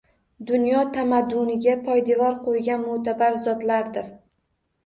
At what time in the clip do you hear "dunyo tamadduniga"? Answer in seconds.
0.51-1.75